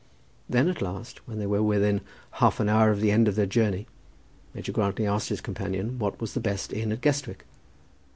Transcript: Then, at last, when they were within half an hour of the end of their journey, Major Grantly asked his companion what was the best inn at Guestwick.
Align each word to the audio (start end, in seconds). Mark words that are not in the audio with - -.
Then, 0.49 0.67
at 0.67 0.81
last, 0.81 1.27
when 1.27 1.37
they 1.37 1.45
were 1.45 1.61
within 1.61 2.01
half 2.41 2.59
an 2.59 2.67
hour 2.67 2.89
of 2.89 3.01
the 3.01 3.11
end 3.11 3.27
of 3.27 3.35
their 3.35 3.45
journey, 3.45 3.85
Major 4.51 4.71
Grantly 4.71 5.05
asked 5.05 5.29
his 5.29 5.41
companion 5.41 5.99
what 5.99 6.19
was 6.19 6.33
the 6.33 6.39
best 6.39 6.73
inn 6.73 6.91
at 6.91 7.01
Guestwick. 7.01 7.45